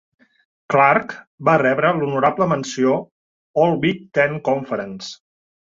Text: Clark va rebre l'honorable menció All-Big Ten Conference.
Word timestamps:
Clark 0.73 1.13
va 1.51 1.55
rebre 1.63 1.93
l'honorable 1.99 2.49
menció 2.55 2.97
All-Big 3.67 4.05
Ten 4.19 4.45
Conference. 4.53 5.17